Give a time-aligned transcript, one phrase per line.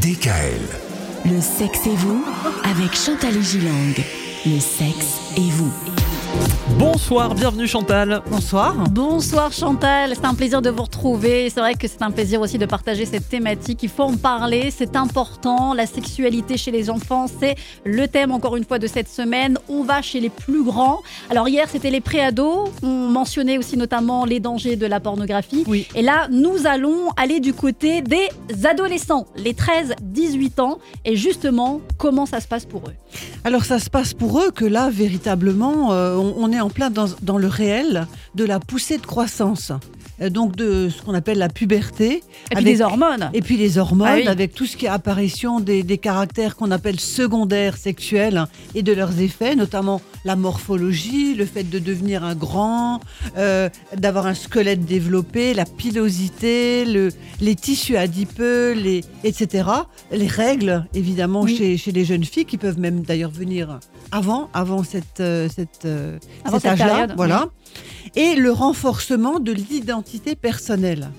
[0.00, 0.62] DKL.
[1.26, 2.24] Le sexe et vous
[2.64, 3.92] avec Chantal Gilang.
[4.46, 5.70] Le sexe et vous.
[6.78, 8.22] Bonsoir, bienvenue Chantal.
[8.30, 8.74] Bonsoir.
[8.90, 11.50] Bonsoir Chantal, c'est un plaisir de vous retrouver.
[11.50, 13.82] C'est vrai que c'est un plaisir aussi de partager cette thématique.
[13.82, 15.74] Il faut en parler, c'est important.
[15.74, 19.58] La sexualité chez les enfants, c'est le thème encore une fois de cette semaine.
[19.68, 21.00] On va chez les plus grands.
[21.30, 22.70] Alors hier, c'était les préados.
[22.82, 25.64] On mentionnait aussi notamment les dangers de la pornographie.
[25.66, 25.86] Oui.
[25.94, 28.28] Et là, nous allons aller du côté des
[28.64, 30.78] adolescents, les 13-18 ans.
[31.04, 32.94] Et justement, comment ça se passe pour eux?
[33.44, 36.90] Alors ça se passe pour eux que là, véritablement, euh, on, on est en plein
[36.90, 39.72] dans, dans le réel de la poussée de croissance.
[40.20, 42.22] Euh, Donc de ce qu'on appelle la puberté.
[42.50, 43.30] Et puis des hormones.
[43.34, 44.28] Et puis les hormones, Ah oui.
[44.28, 48.92] avec tout ce qui est apparition des, des caractères qu'on appelle secondaires sexuels et de
[48.92, 53.00] leurs effets, notamment la morphologie, le fait de devenir un grand,
[53.36, 57.08] euh, d'avoir un squelette développé, la pilosité, le,
[57.40, 59.68] les tissus adipeux, les, etc.
[60.12, 61.56] Les règles, évidemment, Oui.
[61.56, 65.86] chez, chez les jeunes filles, qui peuvent même d'ailleurs venir avant, avant cette, euh, cette,
[66.54, 67.06] Avant cet âge-là.
[67.16, 67.48] Voilà.
[68.16, 71.10] Et le renforcement de l'identité personnelle.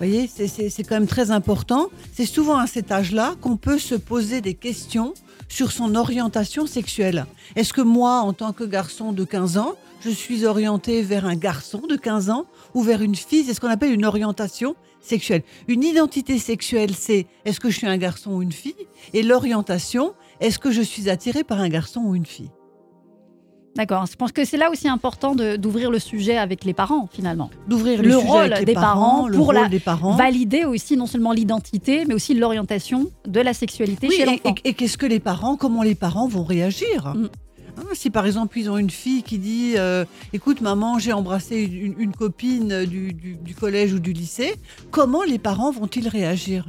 [0.00, 1.88] Vous voyez, c'est- c'est c'est quand même très important.
[2.14, 5.12] C'est souvent à cet âge-là qu'on peut se poser des questions
[5.48, 7.26] sur son orientation sexuelle.
[7.56, 11.34] Est-ce que moi, en tant que garçon de 15 ans, je suis orienté vers un
[11.36, 13.44] garçon de 15 ans ou vers une fille?
[13.44, 15.42] C'est ce qu'on appelle une orientation sexuelle.
[15.68, 18.86] Une identité sexuelle, c'est est-ce que je suis un garçon ou une fille?
[19.12, 22.50] Et l'orientation, est-ce que je suis attiré par un garçon ou une fille?
[23.76, 24.04] D'accord.
[24.10, 27.50] Je pense que c'est là aussi important d'ouvrir le sujet avec les parents finalement.
[27.68, 30.16] D'ouvrir Le rôle avec les des parents le pour rôle la- des parents.
[30.16, 34.54] Valider aussi non seulement l'identité, mais aussi l'orientation de la sexualité Oui, chez et, l'enfant.
[34.64, 37.28] et- et qu'est-ce que les parents, comment les parents vont réagir Mm.
[37.78, 41.62] Hein, Si par exemple ils ont une fille qui dit euh, écoute maman j'ai embrassé
[41.62, 44.54] une, une copine du, du- du collège ou du lycée,
[44.90, 46.66] comment les parents vont-ils réagir?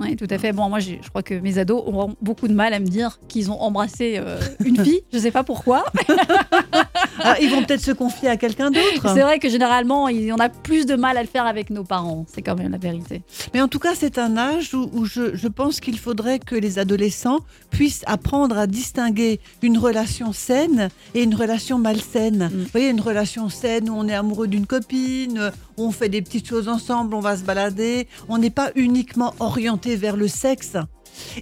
[0.00, 0.52] Oui, tout à fait.
[0.52, 3.50] Bon, moi, je crois que mes ados auront beaucoup de mal à me dire qu'ils
[3.50, 5.02] ont embrassé euh, une fille.
[5.12, 5.84] Je ne sais pas pourquoi.
[7.40, 9.12] Ils vont peut-être se confier à quelqu'un d'autre.
[9.14, 12.24] C'est vrai que généralement, on a plus de mal à le faire avec nos parents.
[12.32, 13.22] C'est quand même la vérité.
[13.52, 16.54] Mais en tout cas c'est un âge où, où je, je pense qu'il faudrait que
[16.54, 22.50] les adolescents puissent apprendre à distinguer une relation saine et une relation malsaine.
[22.52, 22.62] Mm.
[22.62, 26.22] Vous voyez, une relation saine où on est amoureux d'une copine, où on fait des
[26.22, 30.76] petites choses ensemble, on va se balader, on n'est pas uniquement orienté vers le sexe.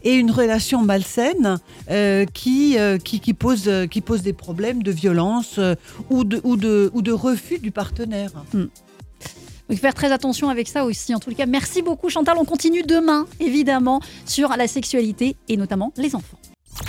[0.02, 1.58] Et une relation malsaine
[1.90, 5.74] euh, qui, euh, qui, qui, pose, euh, qui pose des problèmes de violence euh,
[6.10, 8.30] ou, de, ou, de, ou de refus du partenaire.
[8.52, 11.14] Donc, faire très attention avec ça aussi.
[11.14, 12.36] En tout cas, merci beaucoup, Chantal.
[12.38, 16.38] On continue demain, évidemment, sur la sexualité et notamment les enfants.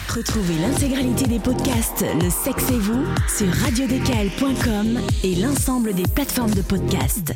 [0.08, 6.62] Retrouvez l'intégralité des podcasts Le sexe et vous sur radiodécal.com et l'ensemble des plateformes de
[6.62, 7.34] podcasts.